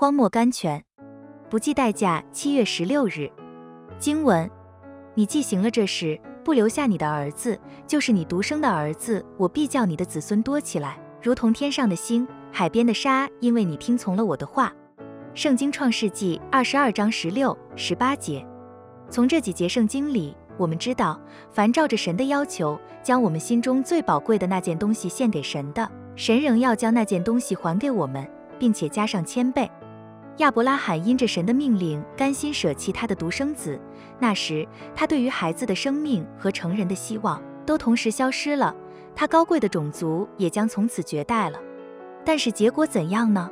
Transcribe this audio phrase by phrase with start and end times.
[0.00, 0.80] 荒漠甘泉，
[1.50, 2.22] 不计代价。
[2.30, 3.28] 七月十六日，
[3.98, 4.48] 经文：
[5.14, 14.72] 你既行了这事，不留下你的儿子，就是你独生的儿子，我必叫你的子孙多起来，如同天上的星，海边的沙，因为你听从了我的话。
[15.34, 18.46] 圣经创世纪二十二章十六、十八节。
[19.10, 21.20] 从这几节圣经里，我们知道，
[21.50, 28.24] 凡照着神的要求，将我们心中最宝贵的那件东西献给神的，神仍要将那件东西还给我们，
[28.60, 29.68] 并且加上千倍。
[30.38, 33.78] 亚伯拉罕因着神的命令，甘心舍弃他的独生子。
[34.20, 38.74] 那时，他对于孩子的生命和成人的希望都同时消失了，
[39.16, 41.58] 他高贵的种族也将从此绝代了。
[42.24, 43.50] 但是结果怎样呢？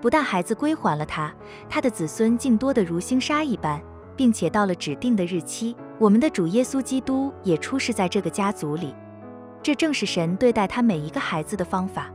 [0.00, 1.32] 不但孩子归还了他，
[1.68, 3.80] 他的子孙竟多得如星沙一般，
[4.16, 8.92] 并且到了指定的日期，我们的主耶稣基督也出世在这个家族里。
[9.62, 12.10] 这正是神对待他每一个孩子的方法。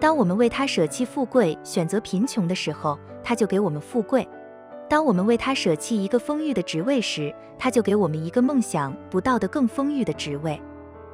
[0.00, 4.24] 当我们为他舍弃富贵，选择贫穷的时候，他就给我们富贵；
[4.88, 10.60] 当我们为他舍弃一个丰裕的职位时，他就给我们一个梦想不到的更丰裕的职位。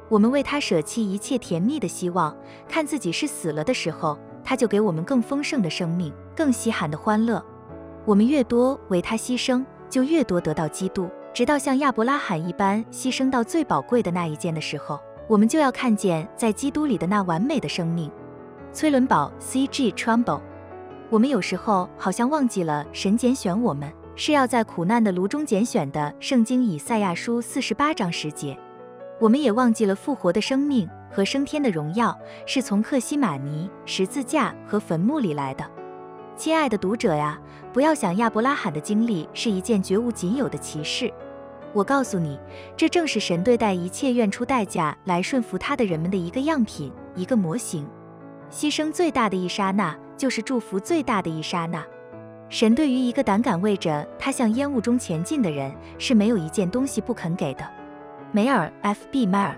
[0.09, 2.35] 我们为他舍弃一切甜蜜的希望，
[2.67, 7.43] 看自己是死了的时候，他就给我们更丰盛的生命，更稀罕的欢乐。
[8.05, 18.09] 我们越多为他牺牲，就越多得到基督，直到像亚伯拉罕一般牺牲到最宝贵的那一件的时候，我们就要看见在基督里的那完美的生命。
[18.73, 19.91] 崔伦堡 C.G.
[19.91, 20.41] Trumbull，
[21.09, 26.13] 我们有时候好像忘记了神拣选我们是要在苦难的炉中拣选的。
[26.19, 28.55] 圣经以赛亚书四十八章十节，
[29.19, 35.65] 我们也忘记了复活的生命和升天的荣耀是从克西玛尼十字架和坟墓里来的。
[36.35, 37.39] 亲爱的读者呀，
[37.73, 41.11] 不要想亚伯拉罕的经历是一件绝无仅有的奇事。
[41.73, 42.39] 我告诉你，
[42.77, 47.87] 这正是神对待一切愿出代价来顺服他的人们的一个样品，一个模型。
[48.51, 51.81] 牺牲最大的一刹那，就是祝福最大的一刹那。
[52.49, 57.65] 神对于一个胆敢为着他向烟雾中前进的人，是没有一件东西不肯给的。
[58.33, 59.55] 梅尔 ·F·B· 迈尔。